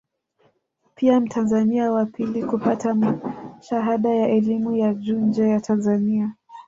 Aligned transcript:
Pia 0.95 1.19
mtanzania 1.19 1.91
wa 1.91 2.05
pili 2.05 2.43
kupata 2.45 2.97
shahada 3.61 4.09
ya 4.09 4.27
elimu 4.29 4.75
ya 4.75 4.93
juu 4.93 5.19
nje 5.19 5.47
ya 5.49 5.59
Tanzania 5.59 6.33